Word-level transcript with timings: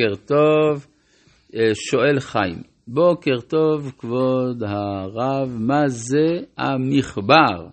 בוקר 0.00 0.14
טוב, 0.26 0.86
אה, 1.54 1.74
שואל 1.74 2.20
חיים. 2.20 2.62
בוקר 2.88 3.40
טוב, 3.48 3.92
כבוד 3.98 4.62
הרב, 4.62 5.48
מה 5.58 5.88
זה 5.88 6.40
המחבר 6.58 7.68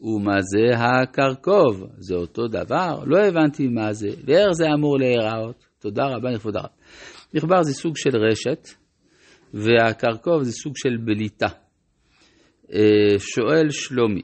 ומה 0.00 0.40
זה 0.40 0.78
הקרקוב? 0.78 1.86
זה 1.98 2.14
אותו 2.14 2.48
דבר? 2.48 3.04
לא 3.06 3.18
הבנתי 3.18 3.68
מה 3.68 3.92
זה, 3.92 4.08
ואיך 4.24 4.52
זה 4.52 4.64
אמור 4.74 4.98
להיראות? 4.98 5.64
תודה 5.78 6.06
רבה 6.06 6.30
לכבוד 6.30 6.56
הרב. 6.56 6.70
מחבר 7.34 7.62
זה 7.62 7.74
סוג 7.74 7.96
של 7.96 8.16
רשת, 8.16 8.68
והקרקוב 9.54 10.42
זה 10.42 10.52
סוג 10.52 10.72
של 10.76 10.96
בליטה. 11.04 11.48
אה, 12.72 13.18
שואל 13.18 13.70
שלומי, 13.70 14.22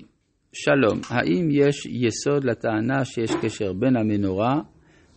שלום, 0.52 1.00
האם 1.08 1.48
יש 1.50 1.86
יסוד 1.86 2.44
לטענה 2.44 3.04
שיש 3.04 3.30
קשר 3.42 3.72
בין 3.72 3.96
המנורה 3.96 4.60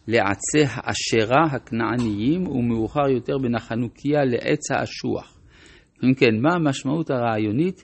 לעצי 0.07 0.63
האשרה 0.67 1.43
הכנעניים 1.51 2.47
ומאוחר 2.47 3.09
יותר 3.09 3.37
בין 3.37 3.55
החנוכיה 3.55 4.25
לעץ 4.25 4.71
האשוח? 4.71 5.37
אם 6.03 6.13
כן, 6.13 6.41
מה 6.41 6.53
המשמעות 6.53 7.09
הרעיונית 7.09 7.83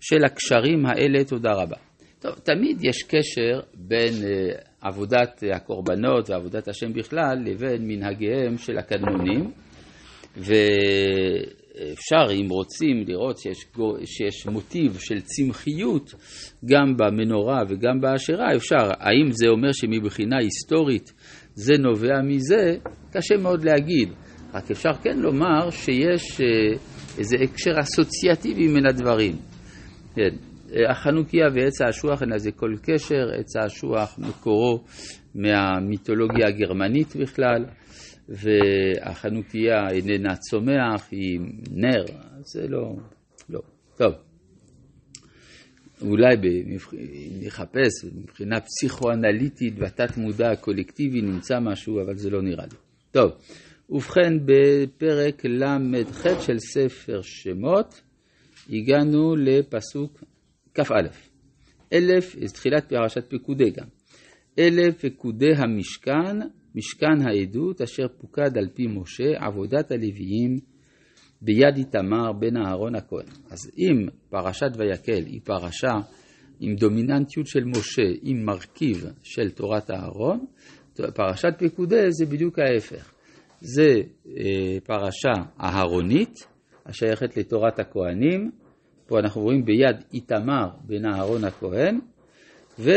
של 0.00 0.24
הקשרים 0.24 0.86
האלה? 0.86 1.24
תודה 1.24 1.52
רבה. 1.52 1.76
טוב, 2.20 2.34
תמיד 2.34 2.84
יש 2.84 3.02
קשר 3.02 3.60
בין 3.74 4.12
uh, 4.12 4.60
עבודת 4.80 5.42
הקורבנות 5.54 6.30
ועבודת 6.30 6.68
השם 6.68 6.92
בכלל 6.92 7.38
לבין 7.44 7.88
מנהגיהם 7.88 8.58
של 8.58 8.78
הקדמונים, 8.78 9.50
ו... 10.36 10.54
אפשר, 11.92 12.26
אם 12.32 12.48
רוצים, 12.48 13.04
לראות 13.06 13.38
שיש, 13.38 13.64
שיש 14.04 14.46
מוטיב 14.46 14.98
של 14.98 15.20
צמחיות 15.20 16.14
גם 16.64 16.96
במנורה 16.96 17.62
וגם 17.68 18.00
באשרה, 18.00 18.56
אפשר. 18.56 18.90
האם 18.98 19.30
זה 19.30 19.48
אומר 19.48 19.72
שמבחינה 19.72 20.36
היסטורית 20.38 21.12
זה 21.54 21.74
נובע 21.78 22.22
מזה? 22.24 22.76
קשה 23.12 23.36
מאוד 23.36 23.64
להגיד. 23.64 24.08
רק 24.54 24.70
אפשר 24.70 24.92
כן 25.02 25.18
לומר 25.18 25.70
שיש 25.70 26.40
אה, 26.40 26.46
איזה 27.18 27.36
הקשר 27.42 27.70
אסוציאטיבי 27.80 28.68
מן 28.68 28.86
הדברים. 28.86 29.36
כן. 30.14 30.36
החנוכיה 30.90 31.46
ועץ 31.54 31.80
האשוח 31.80 32.22
אין 32.22 32.30
לזה 32.30 32.50
כל 32.50 32.74
קשר, 32.82 33.30
עץ 33.38 33.56
האשוח 33.56 34.18
מקורו 34.18 34.84
מהמיתולוגיה 35.34 36.48
הגרמנית 36.48 37.16
בכלל. 37.16 37.64
והחנוכיה 38.28 39.90
איננה 39.90 40.36
צומח, 40.36 41.08
היא 41.10 41.40
נר, 41.70 42.04
זה 42.44 42.68
לא, 42.68 42.96
לא. 43.48 43.60
טוב, 43.96 44.12
אולי 46.00 46.36
נחפש 47.40 48.04
מבחינה 48.14 48.60
פסיכואנליטית 48.60 49.78
בתת 49.78 50.16
מודע 50.16 50.50
הקולקטיבי 50.50 51.22
נמצא 51.22 51.60
משהו, 51.60 52.00
אבל 52.02 52.16
זה 52.16 52.30
לא 52.30 52.42
נראה 52.42 52.64
לי. 52.64 52.76
טוב, 53.10 53.32
ובכן 53.90 54.32
בפרק 54.44 55.44
ל"ח 55.44 56.40
של 56.40 56.58
ספר 56.58 57.20
שמות 57.22 58.02
הגענו 58.70 59.36
לפסוק 59.36 60.24
כ"א. 60.74 61.08
אלף, 61.92 62.36
תחילת 62.52 62.88
פרשת 62.88 63.24
פקודי 63.30 63.70
גם. 63.70 63.86
אלף 64.58 65.04
פקודי 65.04 65.52
המשכן 65.56 66.38
משכן 66.74 67.26
העדות 67.26 67.80
אשר 67.80 68.06
פוקד 68.18 68.58
על 68.58 68.68
פי 68.74 68.86
משה, 68.86 69.46
עבודת 69.46 69.90
הלוויים 69.90 70.58
ביד 71.42 71.76
איתמר 71.76 72.32
בן 72.32 72.56
אהרון 72.56 72.94
הכהן. 72.94 73.26
אז 73.50 73.70
אם 73.78 74.08
פרשת 74.30 74.70
ויקל 74.78 75.26
היא 75.26 75.40
פרשה 75.44 75.92
עם 76.60 76.74
דומיננטיות 76.74 77.46
של 77.46 77.64
משה, 77.64 78.02
עם 78.22 78.44
מרכיב 78.44 79.04
של 79.22 79.50
תורת 79.50 79.90
אהרון, 79.90 80.44
פרשת 81.14 81.54
פקודי 81.58 82.06
זה 82.10 82.26
בדיוק 82.26 82.58
ההפך. 82.58 83.12
זה 83.60 84.00
אה, 84.26 84.78
פרשה 84.84 85.42
אהרונית, 85.60 86.46
השייכת 86.86 87.36
לתורת 87.36 87.78
הכהנים, 87.78 88.50
פה 89.06 89.18
אנחנו 89.18 89.40
רואים 89.40 89.64
ביד 89.64 89.96
איתמר 90.14 90.68
בן 90.86 91.06
אהרון 91.06 91.44
הכהן, 91.44 91.98
ו... 92.78 92.90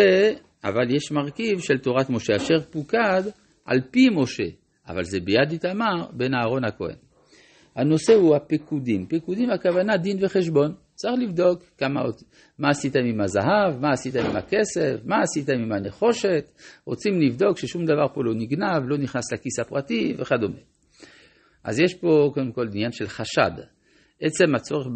אבל 0.65 0.95
יש 0.95 1.11
מרכיב 1.11 1.59
של 1.59 1.77
תורת 1.77 2.09
משה 2.09 2.35
אשר 2.35 2.61
פוקד 2.71 3.23
על 3.65 3.81
פי 3.91 4.09
משה, 4.09 4.43
אבל 4.87 5.03
זה 5.03 5.19
ביד 5.19 5.51
איתמר 5.51 6.05
בן 6.13 6.33
אהרון 6.33 6.63
הכהן. 6.63 6.95
הנושא 7.75 8.13
הוא 8.13 8.35
הפקודים. 8.35 9.05
פקודים 9.09 9.49
הכוונה 9.49 9.97
דין 9.97 10.17
וחשבון. 10.21 10.73
צריך 10.95 11.13
לבדוק 11.19 11.63
כמה, 11.77 12.01
מה 12.59 12.69
עשית 12.69 12.95
עם 12.95 13.21
הזהב, 13.21 13.81
מה 13.81 13.91
עשית 13.91 14.15
עם 14.15 14.35
הכסף, 14.35 14.95
מה 15.05 15.21
עשית 15.21 15.49
עם 15.49 15.71
הנחושת. 15.71 16.49
רוצים 16.85 17.21
לבדוק 17.21 17.57
ששום 17.57 17.85
דבר 17.85 18.07
פה 18.13 18.23
לא 18.23 18.33
נגנב, 18.35 18.83
לא 18.87 18.97
נכנס 18.97 19.33
לכיס 19.33 19.59
הפרטי 19.59 20.15
וכדומה. 20.19 20.59
אז 21.63 21.79
יש 21.79 21.93
פה 21.93 22.31
קודם 22.33 22.51
כל 22.51 22.67
עניין 22.73 22.91
של 22.91 23.07
חשד. 23.07 23.51
עצם 24.21 24.55
הצורך 24.55 24.87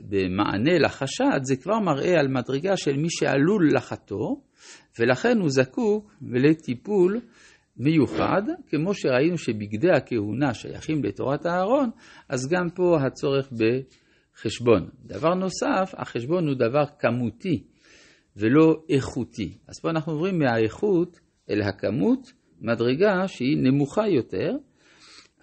במענה 0.00 0.78
לחשד 0.78 1.40
זה 1.42 1.56
כבר 1.56 1.80
מראה 1.80 2.20
על 2.20 2.28
מדרגה 2.28 2.76
של 2.76 2.96
מי 2.96 3.08
שעלול 3.10 3.68
לחתור, 3.74 4.42
ולכן 4.98 5.38
הוא 5.40 5.50
זקוק 5.50 6.14
לטיפול 6.22 7.20
מיוחד, 7.76 8.42
כמו 8.68 8.94
שראינו 8.94 9.38
שבגדי 9.38 9.90
הכהונה 9.90 10.54
שייכים 10.54 11.04
לתורת 11.04 11.46
אהרון, 11.46 11.90
אז 12.28 12.48
גם 12.50 12.70
פה 12.74 12.98
הצורך 13.06 13.52
בחשבון. 13.52 14.88
דבר 15.04 15.34
נוסף, 15.34 15.94
החשבון 15.96 16.46
הוא 16.46 16.54
דבר 16.54 16.84
כמותי 16.98 17.64
ולא 18.36 18.82
איכותי. 18.90 19.58
אז 19.68 19.80
פה 19.80 19.90
אנחנו 19.90 20.12
עוברים 20.12 20.38
מהאיכות 20.38 21.20
אל 21.50 21.62
הכמות, 21.62 22.32
מדרגה 22.60 23.28
שהיא 23.28 23.56
נמוכה 23.62 24.08
יותר, 24.08 24.50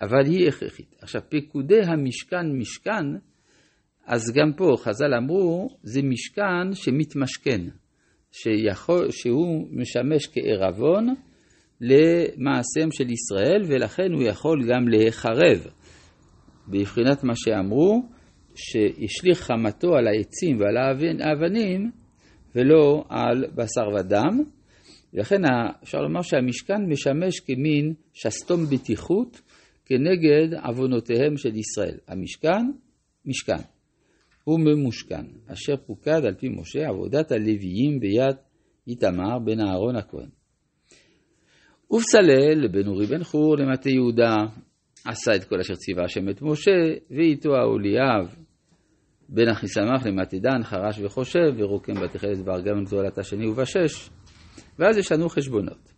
אבל 0.01 0.25
היא 0.25 0.47
הכרחית. 0.47 0.95
עכשיו, 1.01 1.21
פקודי 1.29 1.81
המשכן 1.81 2.57
משכן, 2.57 3.05
אז 4.05 4.21
גם 4.35 4.53
פה 4.57 4.75
חז"ל 4.77 5.13
אמרו, 5.13 5.67
זה 5.83 6.01
משכן 6.03 6.73
שמתמשכן, 6.73 7.61
שיכול, 8.31 9.11
שהוא 9.11 9.67
משמש 9.71 10.27
כערבון, 10.27 11.15
למעשיהם 11.81 12.91
של 12.91 13.09
ישראל, 13.09 13.61
ולכן 13.67 14.13
הוא 14.13 14.23
יכול 14.23 14.67
גם 14.69 14.87
להיחרב. 14.87 15.67
בבחינת 16.67 17.23
מה 17.23 17.33
שאמרו, 17.35 18.01
שהשליך 18.55 19.41
חמתו 19.41 19.95
על 19.95 20.07
העצים 20.07 20.59
ועל 20.59 20.77
האבנים, 21.21 21.91
ולא 22.55 23.03
על 23.09 23.45
בשר 23.55 23.87
ודם. 23.99 24.43
ולכן 25.13 25.41
אפשר 25.83 25.97
לומר 25.97 26.21
שהמשכן 26.21 26.85
משמש 26.87 27.39
כמין 27.39 27.93
שסתום 28.13 28.65
בטיחות 28.65 29.41
כנגד 29.85 30.53
עוונותיהם 30.63 31.37
של 31.37 31.55
ישראל. 31.55 31.97
המשכן, 32.07 32.71
משכן. 33.25 33.63
הוא 34.43 34.59
ממושכן, 34.59 35.25
אשר 35.47 35.77
פוקד 35.85 36.25
על 36.25 36.35
פי 36.35 36.49
משה 36.49 36.87
עבודת 36.89 37.31
הלוויים 37.31 37.99
ביד 37.99 38.35
איתמר 38.87 39.39
בן 39.45 39.59
אהרון 39.59 39.95
הכהן. 39.95 40.40
ובצלאל 41.91 42.67
בן 42.67 42.87
אורי 42.87 43.05
בן 43.05 43.23
חור 43.23 43.57
למטה 43.57 43.89
יהודה 43.89 44.35
עשה 45.05 45.35
את 45.35 45.43
כל 45.43 45.59
אשר 45.59 45.75
ציווה 45.75 46.03
השם 46.03 46.29
את 46.29 46.41
משה, 46.41 46.71
ואיתו 47.11 47.55
האוליאב 47.55 48.35
בן 49.29 49.49
אחיסמך 49.51 50.05
למטה 50.05 50.37
דן 50.37 50.63
חרש 50.63 50.99
וחושב, 50.99 51.53
ורוקם 51.57 51.93
בתכלת 51.93 52.37
בארגמן 52.45 52.83
גדולת 52.83 53.17
השני 53.17 53.47
ובשש, 53.47 54.09
ואז 54.79 54.97
יש 54.97 55.11
לנו 55.11 55.29
חשבונות. 55.29 55.93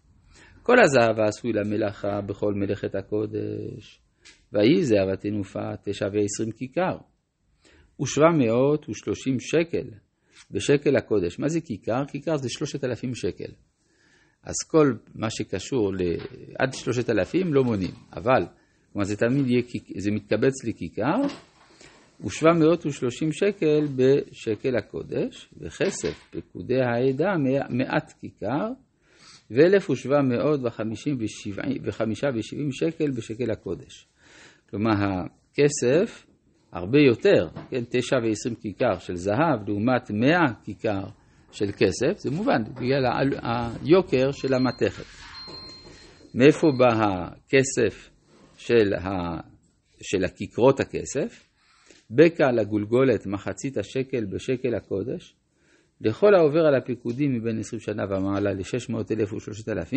כל 0.64 0.80
הזהב 0.80 1.20
העשוי 1.20 1.54
למלאכה 1.54 2.22
בכל 2.22 2.54
מלאכת 2.54 2.96
הקודש, 2.96 4.02
ויהי 4.54 4.84
זהב 4.84 5.10
התנופה 5.14 5.76
תשע 5.84 6.06
ועשרים 6.06 6.52
כיכר, 6.58 6.98
ושבע 8.02 8.30
מאות 8.38 8.90
ושלושים 8.90 9.40
שקל 9.40 9.88
בשקל 10.52 10.96
הקודש. 10.96 11.40
מה 11.40 11.48
זה 11.48 11.62
כיכר? 11.62 12.06
כיכר 12.08 12.38
זה 12.38 12.50
שלושת 12.50 12.84
אלפים 12.84 13.16
שקל. 13.16 13.52
אז 14.44 14.56
כל 14.68 14.94
מה 15.16 15.30
שקשור 15.30 15.94
ל... 15.94 15.98
עד 16.60 16.74
שלושת 16.74 17.10
אלפים 17.10 17.54
לא 17.54 17.64
מונים, 17.64 17.92
אבל, 18.16 18.46
כלומר 18.92 19.06
זה 19.06 19.16
תמיד 19.16 19.48
יהיה, 19.48 19.62
זה 19.98 20.12
מתקבץ 20.12 20.66
לכיכר, 20.68 21.22
ושבע 22.26 22.54
מאות 22.54 22.86
ושלושים 22.86 23.32
שקל 23.32 23.88
בשקל 23.96 24.78
הקודש, 24.78 25.50
וכסף 25.58 26.30
פקודי 26.32 26.82
העדה 26.82 27.32
מעט 27.70 28.14
כיכר, 28.20 28.68
ואלף 29.52 29.90
ושבע 29.90 30.22
מאות 30.22 30.60
וחמישה 31.84 32.28
ושבעים 32.36 32.72
שקל 32.72 33.12
בשקל 33.12 33.52
הקודש. 33.52 34.08
כלומר, 34.70 34.92
הכסף 34.92 36.26
הרבה 36.72 37.00
יותר, 37.00 37.48
כן, 37.70 37.84
תשע 37.90 38.16
ועשרים 38.24 38.56
כיכר 38.56 38.98
של 39.00 39.16
זהב 39.16 39.68
לעומת 39.68 40.12
מאה 40.12 40.54
כיכר 40.64 41.04
של 41.54 41.72
כסף, 41.72 42.18
זה 42.18 42.32
מובן, 42.32 42.64
בגלל 42.64 43.06
היוקר 43.44 44.32
של 44.32 44.54
המתכת. 44.54 45.06
מאיפה 46.36 46.68
בא 46.78 46.88
הכסף 46.88 48.10
של, 48.58 48.94
ה... 48.94 49.38
של 50.02 50.24
הכיכרות 50.24 50.80
הכסף? 50.80 51.48
בקע 52.12 52.52
לגולגולת 52.52 53.26
מחצית 53.26 53.78
השקל 53.78 54.26
בשקל 54.26 54.76
הקודש, 54.76 55.36
לכל 56.02 56.36
העובר 56.36 56.60
על 56.60 56.76
הפיקודים 56.76 57.34
מבין 57.34 57.60
20 57.60 57.80
שנה 57.80 58.04
ומעלה 58.04 58.54
ל-600 58.54 58.96
אלף 59.12 59.34
ו-3,000 59.34 59.96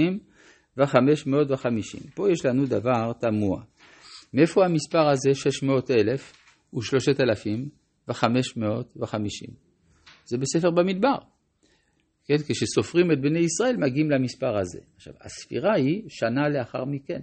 ו-550. 0.76 2.10
פה 2.14 2.30
יש 2.30 2.46
לנו 2.46 2.66
דבר 2.66 3.12
תמוה. 3.20 3.62
מאיפה 4.34 4.64
המספר 4.64 5.08
הזה 5.08 5.34
600 5.34 5.90
אלף 5.90 6.32
ו-3,000 6.74 7.48
ו-550? 8.08 9.50
זה 10.24 10.38
בספר 10.38 10.70
במדבר. 10.70 11.35
כן, 12.26 12.37
כשסופרים 12.49 13.12
את 13.12 13.20
בני 13.20 13.38
ישראל 13.38 13.76
מגיעים 13.76 14.11
למספר 14.11 14.58
הזה. 14.58 14.81
עכשיו, 14.96 15.12
הספירה 15.20 15.75
היא 15.75 16.02
שנה 16.08 16.49
לאחר 16.49 16.84
מכן. 16.84 17.20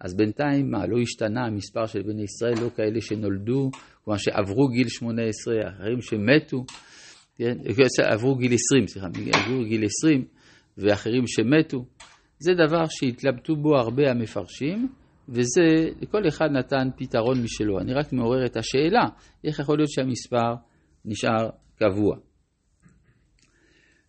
אז 0.00 0.16
בינתיים, 0.16 0.70
מה, 0.70 0.86
לא 0.86 0.98
השתנה 1.02 1.46
המספר 1.46 1.86
של 1.86 2.02
בני 2.02 2.22
ישראל, 2.22 2.54
לא 2.64 2.70
כאלה 2.76 3.00
שנולדו, 3.00 3.70
כלומר 4.04 4.18
שעברו 4.18 4.68
גיל 4.68 4.88
18, 4.88 5.54
אחרים 5.68 6.00
שמתו, 6.00 6.64
כן, 7.36 7.58
עברו 8.12 8.36
גיל 8.36 8.54
20, 8.54 8.86
סליחה, 8.86 9.06
עברו 9.32 9.64
גיל 9.64 9.84
20, 9.84 10.24
ואחרים 10.78 11.26
שמתו. 11.26 11.84
זה 12.38 12.52
דבר 12.54 12.82
שהתלבטו 12.88 13.56
בו 13.56 13.76
הרבה 13.76 14.10
המפרשים, 14.10 14.88
וזה, 15.28 15.90
כל 16.10 16.28
אחד 16.28 16.46
נתן 16.50 16.88
פתרון 16.96 17.42
משלו. 17.42 17.78
אני 17.78 17.94
רק 17.94 18.12
מעורר 18.12 18.46
את 18.46 18.56
השאלה, 18.56 19.04
איך 19.44 19.58
יכול 19.58 19.78
להיות 19.78 19.90
שהמספר 19.90 20.54
נשאר 21.04 21.50
קבוע. 21.78 22.16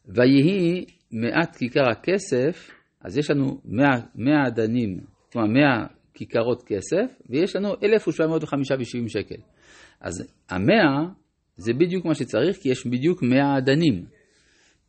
ויהי 0.07 0.85
מעט 1.11 1.55
כיכר 1.55 1.89
הכסף, 1.91 2.71
אז 3.01 3.17
יש 3.17 3.31
לנו 3.31 3.61
100, 3.65 3.87
100 4.15 4.47
אדנים, 4.47 4.99
כלומר 5.31 5.47
100 5.47 5.87
כיכרות 6.13 6.63
כסף, 6.63 7.21
ויש 7.29 7.55
לנו 7.55 7.73
1,750 7.83 9.07
שקל. 9.07 9.41
אז 10.01 10.13
המאה 10.49 11.05
זה 11.57 11.73
בדיוק 11.73 12.05
מה 12.05 12.15
שצריך, 12.15 12.57
כי 12.57 12.69
יש 12.69 12.87
בדיוק 12.87 13.23
100 13.23 13.57
אדנים. 13.57 14.05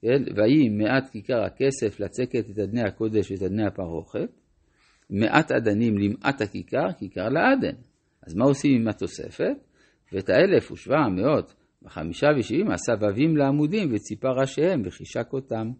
כן? 0.02 0.22
ויהי 0.36 0.68
מעט 0.68 1.10
כיכר 1.12 1.42
הכסף 1.44 2.00
לצקת 2.00 2.50
את 2.50 2.58
אדני 2.58 2.82
הקודש 2.82 3.30
ואת 3.30 3.42
אדני 3.42 3.66
הפרוכת, 3.66 4.28
מעט 5.10 5.52
אדנים 5.52 5.98
למעט 5.98 6.40
הכיכר, 6.40 6.92
כיכר 6.98 7.28
לאדן. 7.28 7.76
אז 8.26 8.34
מה 8.34 8.44
עושים 8.44 8.80
עם 8.80 8.88
התוספת? 8.88 9.56
ואת 10.12 10.28
האלף 10.28 10.72
ושבע 10.72 11.08
מאות 11.08 11.54
וחמישה 11.82 12.26
ושבעים 12.38 12.70
הסבבים 12.70 13.36
לעמודים 13.36 13.94
וציפה 13.94 14.28
ראשיהם 14.28 14.82
וחישק 14.84 15.32
אותם. 15.32 15.70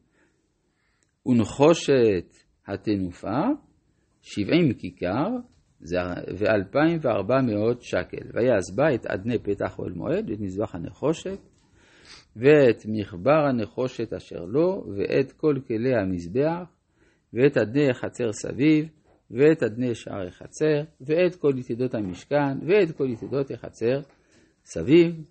ונחושת 1.27 2.35
התנופה, 2.67 3.41
שבעים 4.23 4.73
כיכר 4.73 5.29
ואלפיים 6.39 6.99
וארבע 7.03 7.41
מאות 7.41 7.83
שקל. 7.83 8.31
ויעש 8.35 8.77
בה 8.77 8.95
את 8.95 9.07
אדני 9.07 9.39
פתח 9.39 9.79
אוהל 9.79 9.93
מועד 9.93 10.31
ואת 10.31 10.41
מזבח 10.41 10.75
הנחושת 10.75 11.39
ואת 12.37 12.83
מחבר 12.89 13.47
הנחושת 13.49 14.13
אשר 14.13 14.45
לו 14.45 14.85
ואת 14.97 15.33
כל 15.33 15.55
כלי 15.67 15.95
המזבח 15.95 16.69
ואת 17.33 17.57
אדני 17.57 17.91
החצר 17.91 18.33
סביב 18.33 18.89
ואת 19.31 19.63
אדני 19.63 19.95
שער 19.95 20.27
החצר 20.27 20.83
ואת 21.01 21.35
כל 21.35 21.53
יתדות 21.57 21.95
המשכן 21.95 22.59
ואת 22.67 22.97
כל 22.97 23.07
יתדות 23.11 23.51
החצר 23.51 24.01
סביב 24.65 25.25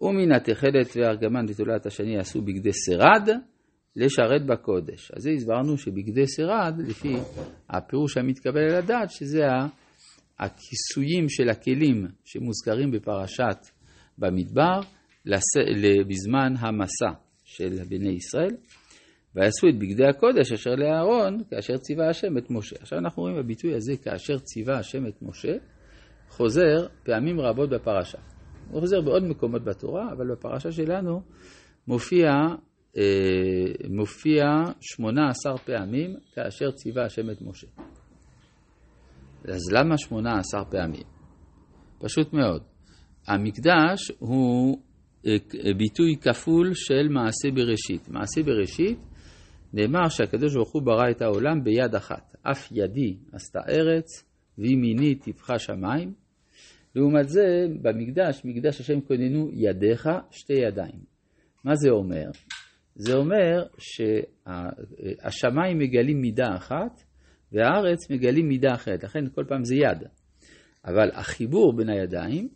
ומן 0.00 0.32
התכלת 0.32 0.96
והארגמן 0.96 1.44
ותולעת 1.48 1.86
השני 1.86 2.18
עשו 2.18 2.42
בגדי 2.42 2.70
שרד 2.72 3.28
לשרת 3.96 4.46
בקודש. 4.46 5.10
אז 5.16 5.22
זה 5.22 5.30
הסברנו 5.30 5.78
שבגדי 5.78 6.24
שרד, 6.26 6.74
לפי 6.88 7.16
הפירוש 7.70 8.16
המתקבל 8.16 8.60
על 8.60 8.74
הדעת, 8.74 9.10
שזה 9.10 9.42
הכיסויים 10.38 11.28
של 11.28 11.48
הכלים 11.48 12.06
שמוזכרים 12.24 12.90
בפרשת 12.90 13.58
במדבר 14.18 14.80
בזמן 16.08 16.54
המסע 16.58 17.10
של 17.44 17.84
בני 17.88 18.12
ישראל, 18.12 18.56
ויעשו 19.34 19.68
את 19.68 19.78
בגדי 19.78 20.06
הקודש 20.06 20.52
אשר 20.52 20.70
לאהרון 20.70 21.38
כאשר 21.50 21.76
ציווה 21.76 22.08
השם 22.08 22.38
את 22.38 22.50
משה. 22.50 22.76
עכשיו 22.80 22.98
אנחנו 22.98 23.22
רואים 23.22 23.36
בביטוי 23.36 23.74
הזה 23.74 23.96
כאשר 23.96 24.38
ציווה 24.38 24.78
השם 24.78 25.06
את 25.06 25.22
משה, 25.22 25.52
חוזר 26.28 26.86
פעמים 27.04 27.40
רבות 27.40 27.70
בפרשה. 27.70 28.18
הוא 28.70 28.80
חוזר 28.80 29.00
בעוד 29.00 29.22
מקומות 29.22 29.64
בתורה, 29.64 30.12
אבל 30.12 30.32
בפרשה 30.32 30.72
שלנו 30.72 31.22
מופיע, 31.86 32.28
אה, 32.96 33.02
מופיע 33.90 34.44
18 34.80 35.58
פעמים 35.58 36.16
כאשר 36.34 36.70
ציווה 36.70 37.04
השם 37.04 37.30
את 37.30 37.42
משה. 37.42 37.66
אז 39.44 39.72
למה 39.72 39.98
18 39.98 40.64
פעמים? 40.64 41.02
פשוט 41.98 42.32
מאוד. 42.32 42.62
המקדש 43.26 44.12
הוא 44.18 44.78
אה, 45.26 45.36
ביטוי 45.78 46.16
כפול 46.20 46.74
של 46.74 47.08
מעשה 47.10 47.50
בראשית. 47.54 48.08
מעשה 48.08 48.42
בראשית 48.42 48.98
נאמר 49.72 50.08
שהקדוש 50.08 50.54
ברוך 50.54 50.72
הוא 50.72 50.82
ברא 50.82 51.10
את 51.10 51.22
העולם 51.22 51.64
ביד 51.64 51.94
אחת. 51.94 52.36
אף 52.42 52.68
ידי 52.72 53.16
עשתה 53.32 53.58
ארץ, 53.68 54.24
וימיני 54.58 55.14
טיפחה 55.14 55.58
שמיים. 55.58 56.27
לעומת 56.98 57.28
זה, 57.28 57.66
במקדש, 57.82 58.44
מקדש 58.44 58.80
השם 58.80 59.00
כוננו 59.00 59.50
ידיך 59.52 60.08
שתי 60.30 60.52
ידיים. 60.52 61.00
מה 61.64 61.74
זה 61.74 61.90
אומר? 61.90 62.30
זה 62.94 63.14
אומר 63.14 63.64
שהשמיים 63.78 65.78
מגלים 65.78 66.20
מידה 66.20 66.56
אחת 66.56 67.02
והארץ 67.52 68.10
מגלים 68.10 68.48
מידה 68.48 68.74
אחרת, 68.74 69.04
לכן 69.04 69.28
כל 69.34 69.44
פעם 69.48 69.64
זה 69.64 69.74
יד. 69.74 70.08
אבל 70.84 71.10
החיבור 71.14 71.76
בין 71.76 71.88
הידיים, 71.88 72.48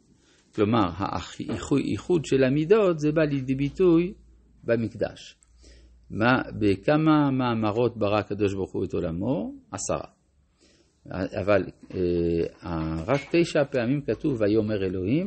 כלומר 0.55 0.91
האיחוד 0.99 2.25
של 2.25 2.45
המידות, 2.45 2.99
זה 2.99 3.13
בא 3.13 3.23
לידי 3.23 3.55
ביטוי 3.55 4.15
במקדש. 4.65 5.37
מה, 6.11 6.43
בכמה 6.59 7.31
מאמרות 7.31 7.97
ברא 7.97 8.19
הקדוש 8.19 8.55
ברוך 8.55 8.73
הוא 8.73 8.85
את 8.85 8.95
עולמו? 8.95 9.55
עשרה. 9.73 10.12
אבל 11.11 11.63
אה, 11.95 13.03
רק 13.07 13.21
תשע 13.31 13.65
פעמים 13.65 14.01
כתוב 14.01 14.41
ויאמר 14.41 14.85
אלוהים, 14.85 15.27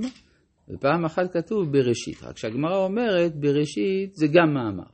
ופעם 0.69 1.05
אחת 1.05 1.33
כתוב 1.33 1.71
בראשית. 1.71 2.23
רק 2.23 2.37
שהגמרא 2.37 2.77
אומרת 2.77 3.35
בראשית 3.35 4.15
זה 4.15 4.27
גם 4.27 4.53
מאמר. 4.53 4.89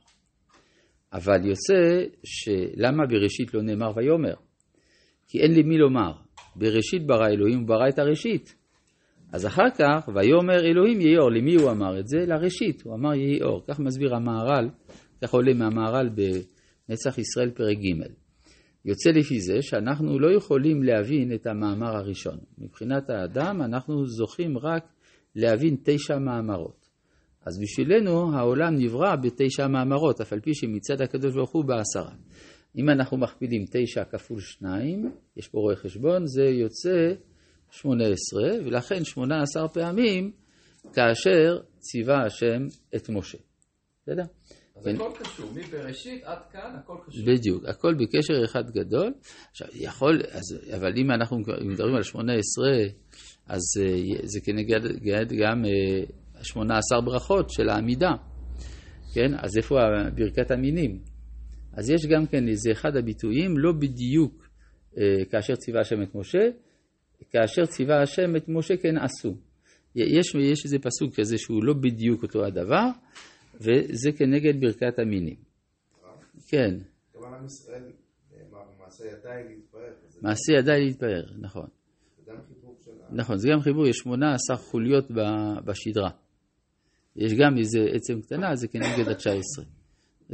אבל 1.12 1.46
יוצא 1.46 2.04
שלמה 2.24 3.06
בראשית 3.06 3.54
לא 3.54 3.62
נאמר 3.62 3.92
ויאמר? 3.96 4.34
כי 5.28 5.40
אין 5.40 5.52
לי 5.52 5.62
מי 5.62 5.78
לומר. 5.78 6.12
בראשית 6.56 7.06
ברא 7.06 7.26
אלוהים, 7.26 7.58
הוא 7.58 7.68
ברא 7.68 7.88
את 7.88 7.98
הראשית. 7.98 8.54
אז 9.32 9.46
אחר 9.46 9.70
כך, 9.78 10.08
ויאמר 10.14 10.64
אלוהים 10.64 11.00
יהי 11.00 11.18
אור. 11.18 11.30
למי 11.30 11.54
הוא 11.54 11.70
אמר 11.70 12.00
את 12.00 12.08
זה? 12.08 12.18
לראשית. 12.26 12.82
הוא 12.82 12.94
אמר 12.94 13.14
יהי 13.14 13.42
אור. 13.42 13.62
כך 13.68 13.80
מסביר 13.80 14.14
המהר"ל, 14.14 14.68
כך 15.22 15.30
עולה 15.30 15.54
מהמהר"ל 15.54 16.08
בנצח 16.08 17.18
ישראל 17.18 17.50
פרק 17.50 17.78
ג'. 17.78 18.21
יוצא 18.84 19.10
לפי 19.10 19.40
זה 19.40 19.62
שאנחנו 19.62 20.18
לא 20.18 20.36
יכולים 20.36 20.82
להבין 20.82 21.34
את 21.34 21.46
המאמר 21.46 21.96
הראשון. 21.96 22.38
מבחינת 22.58 23.10
האדם 23.10 23.62
אנחנו 23.62 24.06
זוכים 24.06 24.58
רק 24.58 24.84
להבין 25.36 25.76
תשע 25.84 26.18
מאמרות. 26.18 26.88
אז 27.46 27.60
בשבילנו 27.62 28.36
העולם 28.36 28.74
נברא 28.76 29.16
בתשע 29.16 29.66
מאמרות, 29.68 30.20
אף 30.20 30.32
על 30.32 30.40
פי 30.40 30.54
שמצד 30.54 31.02
הקדוש 31.02 31.34
ברוך 31.34 31.50
הוא 31.50 31.64
בעשרה. 31.64 32.14
אם 32.76 32.90
אנחנו 32.90 33.16
מכפילים 33.16 33.64
תשע 33.72 34.04
כפול 34.04 34.40
שניים, 34.40 35.12
יש 35.36 35.48
פה 35.48 35.58
רואה 35.58 35.76
חשבון, 35.76 36.26
זה 36.26 36.42
יוצא 36.42 37.14
שמונה 37.70 38.04
עשרה, 38.04 38.66
ולכן 38.66 39.04
שמונה 39.04 39.42
עשר 39.42 39.68
פעמים 39.68 40.32
כאשר 40.92 41.58
ציווה 41.78 42.26
השם 42.26 42.66
את 42.96 43.08
משה. 43.08 43.38
בסדר? 44.02 44.22
אז 44.76 44.86
הכל 44.86 45.10
קשור, 45.18 45.50
מבראשית 45.54 46.24
עד 46.24 46.38
כאן 46.52 46.76
הכל 46.78 46.96
קשור. 47.06 47.24
בדיוק, 47.26 47.64
הכל 47.64 47.94
בקשר 47.94 48.44
אחד 48.44 48.70
גדול. 48.70 49.12
עכשיו, 49.50 49.68
יכול, 49.74 50.22
אז, 50.30 50.74
אבל 50.76 50.92
אם 50.96 51.10
אנחנו 51.10 51.38
מדברים 51.64 51.94
על 51.94 52.02
18, 52.02 52.66
אז 53.46 53.60
אה, 53.80 54.18
זה 54.24 54.40
כנגד 54.44 54.80
גם 55.42 55.64
18 56.42 56.98
אה, 56.98 57.04
ברכות 57.04 57.50
של 57.50 57.68
העמידה. 57.68 58.12
כן? 59.14 59.34
אז 59.38 59.56
איפה 59.56 59.74
ברכת 60.14 60.50
המינים? 60.50 60.98
אז 61.72 61.90
יש 61.90 62.06
גם 62.06 62.26
כן 62.26 62.48
איזה 62.48 62.72
אחד 62.72 62.96
הביטויים, 62.96 63.58
לא 63.58 63.72
בדיוק 63.72 64.48
אה, 64.98 65.24
כאשר 65.30 65.54
ציווה 65.54 65.80
השם 65.80 66.02
את 66.02 66.14
משה, 66.14 66.48
כאשר 67.30 67.66
ציווה 67.66 68.02
השם 68.02 68.36
את 68.36 68.48
משה 68.48 68.76
כן 68.76 68.98
עשו. 68.98 69.36
יש, 69.96 70.34
יש 70.34 70.64
איזה 70.64 70.78
פסוק 70.78 71.20
כזה 71.20 71.38
שהוא 71.38 71.64
לא 71.64 71.74
בדיוק 71.74 72.22
אותו 72.22 72.44
הדבר, 72.44 72.86
וזה 73.54 74.12
כנגד 74.18 74.60
ברכת 74.60 74.98
המינים. 74.98 75.36
כן. 76.48 76.74
מעשה 80.22 80.52
ידיי 80.52 80.84
להתפאר, 80.84 81.24
נכון. 81.38 81.66
נכון, 83.10 83.38
זה 83.38 83.48
גם 83.52 83.60
חיבור, 83.60 83.86
יש 83.86 83.96
18 83.96 84.56
חוליות 84.56 85.10
בשדרה. 85.64 86.10
יש 87.16 87.32
גם 87.32 87.58
איזה 87.58 87.78
עצם 87.92 88.20
קטנה, 88.20 88.54
זה 88.54 88.68
כנגד 88.68 89.08
ה-19. 89.08 89.64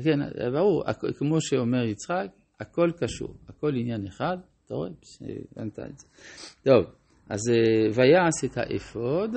כן, 0.05 0.19
ברור, 0.53 0.85
כמו 1.19 1.41
שאומר 1.41 1.85
יצחק, 1.85 2.27
הכל 2.61 2.91
קשור, 2.99 3.35
הכל 3.49 3.75
עניין 3.75 4.07
אחד, 4.07 4.37
אתה 4.67 4.75
רואה? 4.75 4.91
הבנת 5.57 5.79
את 5.79 5.99
זה. 5.99 6.07
טוב, 6.65 6.85
אז 7.29 7.41
אה, 7.51 7.91
ויעש 7.95 8.45
את 8.45 8.59
האפוד. 8.59 9.31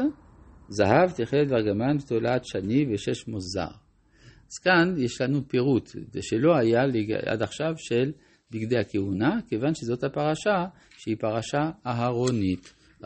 זהב, 0.71 1.11
תכלת 1.11 1.51
וארגמן 1.51 1.97
ותולעת 1.97 2.45
שני 2.45 2.85
ושש 2.93 3.27
מוזר. 3.27 3.71
אז 4.51 4.57
כאן 4.63 4.95
יש 4.97 5.21
לנו 5.21 5.47
פירוט, 5.47 5.89
שלא 6.21 6.55
היה 6.55 6.81
עד 7.25 7.41
עכשיו 7.41 7.73
של 7.77 8.11
בגדי 8.51 8.77
הכהונה, 8.77 9.39
כיוון 9.47 9.75
שזאת 9.75 10.03
הפרשה 10.03 10.65
שהיא 10.97 11.15
פרשה 11.19 11.71
אהרונית. 11.87 12.73